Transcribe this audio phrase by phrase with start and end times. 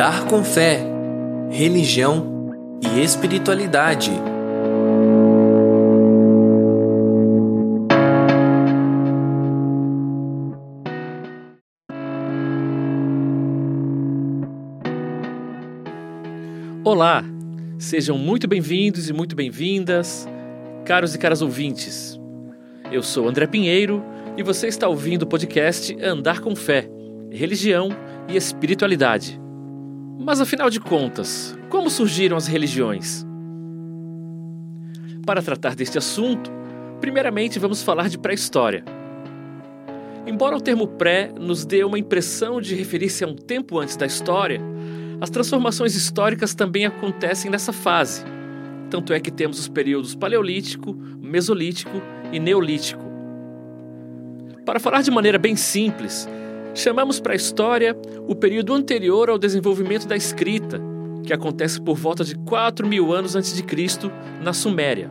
[0.00, 0.80] Andar com fé,
[1.50, 2.48] religião
[2.82, 4.10] e espiritualidade.
[16.82, 17.22] Olá,
[17.78, 20.26] sejam muito bem-vindos e muito bem-vindas,
[20.86, 22.18] caros e caras ouvintes.
[22.90, 24.02] Eu sou André Pinheiro
[24.34, 26.88] e você está ouvindo o podcast Andar com Fé,
[27.30, 27.90] Religião
[28.26, 29.39] e Espiritualidade.
[30.22, 33.26] Mas afinal de contas, como surgiram as religiões?
[35.24, 36.50] Para tratar deste assunto,
[37.00, 38.84] primeiramente vamos falar de pré-história.
[40.26, 44.04] Embora o termo pré nos dê uma impressão de referir-se a um tempo antes da
[44.04, 44.60] história,
[45.22, 48.22] as transformações históricas também acontecem nessa fase.
[48.90, 53.02] Tanto é que temos os períodos Paleolítico, Mesolítico e Neolítico.
[54.66, 56.28] Para falar de maneira bem simples,
[56.74, 60.80] chamamos para a história o período anterior ao desenvolvimento da escrita,
[61.24, 64.10] que acontece por volta de 4 mil anos antes de Cristo,
[64.42, 65.10] na Suméria.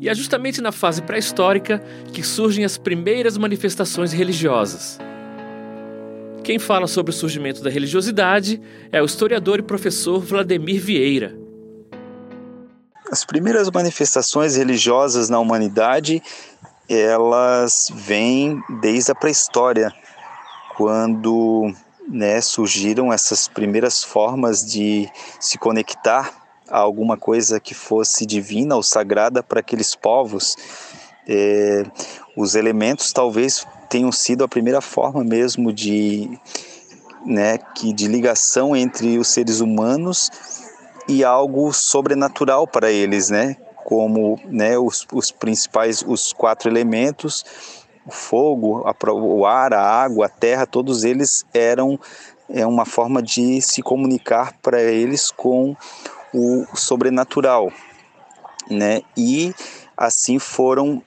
[0.00, 4.98] E é justamente na fase pré-histórica que surgem as primeiras manifestações religiosas.
[6.44, 8.60] Quem fala sobre o surgimento da religiosidade
[8.92, 11.36] é o historiador e professor Vladimir Vieira.
[13.10, 16.22] As primeiras manifestações religiosas na humanidade
[16.88, 19.92] elas vêm desde a pré-história,
[20.76, 21.72] quando
[22.08, 25.08] né, surgiram essas primeiras formas de
[25.40, 26.32] se conectar
[26.68, 30.56] a alguma coisa que fosse divina ou sagrada para aqueles povos.
[31.28, 31.84] É,
[32.36, 36.38] os elementos talvez tenham sido a primeira forma mesmo de,
[37.24, 40.30] né, que de ligação entre os seres humanos
[41.08, 43.56] e algo sobrenatural para eles, né?
[43.86, 47.44] Como né, os, os principais, os quatro elementos,
[48.04, 51.96] o fogo, a, o ar, a água, a terra, todos eles eram
[52.48, 55.76] é uma forma de se comunicar para eles com
[56.34, 57.70] o sobrenatural,
[58.68, 59.02] né?
[59.16, 59.54] E
[59.96, 61.00] assim foram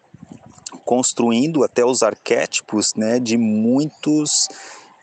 [0.86, 4.48] construindo até os arquétipos, né, de muitos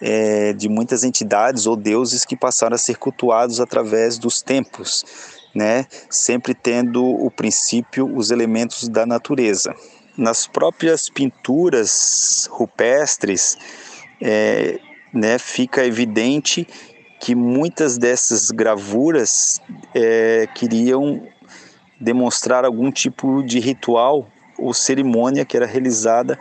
[0.00, 5.04] é, de muitas entidades ou deuses que passaram a ser cultuados através dos tempos
[5.56, 5.86] né?
[6.10, 9.74] sempre tendo o princípio, os elementos da natureza.
[10.14, 13.56] Nas próprias pinturas rupestres,
[14.20, 14.78] é,
[15.12, 16.68] né, fica evidente
[17.18, 19.58] que muitas dessas gravuras
[19.94, 21.26] é, queriam
[21.98, 24.28] demonstrar algum tipo de ritual
[24.58, 26.38] ou cerimônia que era realizada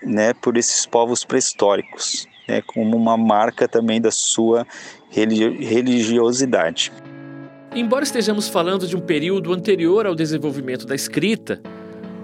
[0.00, 4.64] né, por esses povos pré-históricos, né, como uma marca também da sua
[5.10, 6.92] religiosidade.
[7.74, 11.60] Embora estejamos falando de um período anterior ao desenvolvimento da escrita,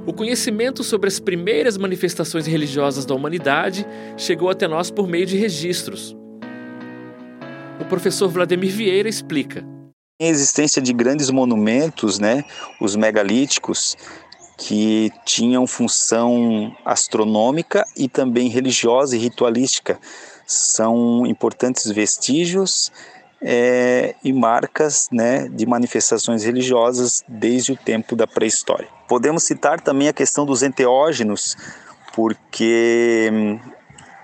[0.07, 5.37] o conhecimento sobre as primeiras manifestações religiosas da humanidade chegou até nós por meio de
[5.37, 6.17] registros.
[7.81, 9.65] O professor Vladimir Vieira explica.
[10.21, 12.45] A existência de grandes monumentos, né,
[12.81, 13.97] os megalíticos,
[14.57, 19.99] que tinham função astronômica e também religiosa e ritualística,
[20.47, 22.93] são importantes vestígios
[23.47, 28.89] é, e marcas né, de manifestações religiosas desde o tempo da pré-história.
[29.07, 31.55] Podemos citar também a questão dos enteógenos,
[32.15, 33.61] porque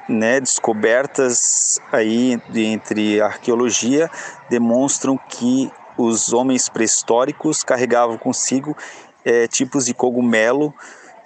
[0.09, 4.11] né, descobertas aí entre a arqueologia
[4.49, 8.75] demonstram que os homens pré-históricos carregavam consigo
[9.23, 10.75] é, tipos de cogumelo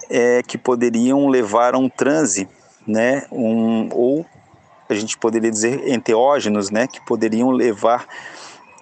[0.09, 2.49] é, que poderiam levar a um transe,
[2.85, 4.25] né, um, ou
[4.95, 8.07] gente poderia dizer enteógenos, né, que poderiam levar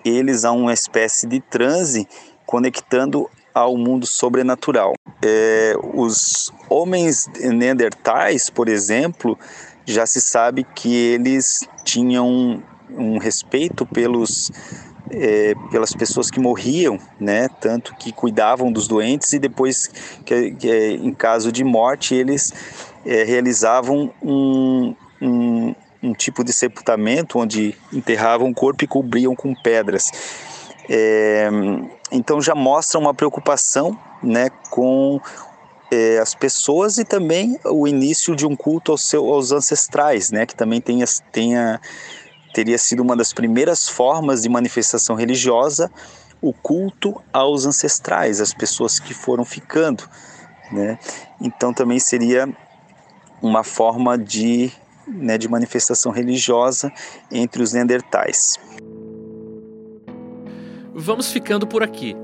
[0.04, 2.08] eles a uma espécie de transe
[2.46, 4.94] conectando ao mundo sobrenatural.
[5.22, 9.38] É, os homens neandertais, por exemplo,
[9.86, 14.52] já se sabe que eles tinham um respeito pelos
[15.12, 17.48] é, pelas pessoas que morriam, né?
[17.62, 19.88] Tanto que cuidavam dos doentes e depois,
[20.26, 22.52] que, que em caso de morte, eles
[23.06, 29.56] é, realizavam um, um, um tipo de sepultamento onde enterravam o corpo e cobriam com
[29.56, 30.12] pedras.
[30.90, 31.50] É,
[32.12, 35.20] então já mostra uma preocupação né, com
[35.90, 40.46] é, as pessoas e também o início de um culto aos, seus, aos ancestrais, né,
[40.46, 41.80] que também tenha, tenha,
[42.54, 45.90] teria sido uma das primeiras formas de manifestação religiosa,
[46.42, 50.04] o culto aos ancestrais, as pessoas que foram ficando.
[50.70, 51.00] Né?
[51.40, 52.50] Então também seria
[53.42, 54.72] uma forma de
[55.08, 56.92] né, de manifestação religiosa
[57.32, 58.58] entre os neandertais.
[60.94, 62.16] Vamos ficando por aqui.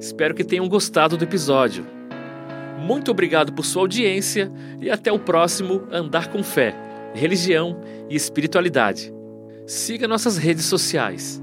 [0.00, 1.86] Espero que tenham gostado do episódio.
[2.78, 6.74] Muito obrigado por sua audiência e até o próximo Andar com Fé,
[7.14, 7.80] Religião
[8.10, 9.14] e Espiritualidade.
[9.66, 11.40] Siga nossas redes sociais: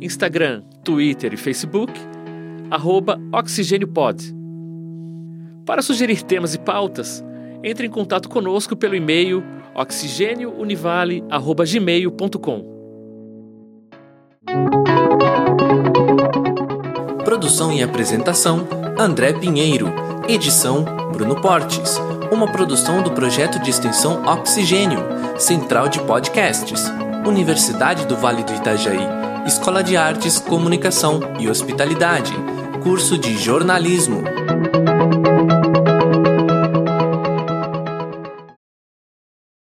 [0.00, 1.92] Instagram, Twitter e Facebook,
[2.70, 4.34] arroba OxigênioPod.
[5.64, 7.24] Para sugerir temas e pautas,
[7.64, 9.42] entre em contato conosco pelo e-mail
[9.74, 12.72] oxigêniounivale.gmail.com.
[17.24, 19.92] Produção e apresentação: André Pinheiro.
[20.28, 21.98] Edição: Bruno Portes.
[22.30, 25.00] Uma produção do projeto de extensão Oxigênio,
[25.38, 26.84] Central de Podcasts,
[27.26, 29.06] Universidade do Vale do Itajaí,
[29.46, 32.32] Escola de Artes, Comunicação e Hospitalidade,
[32.82, 34.22] curso de jornalismo.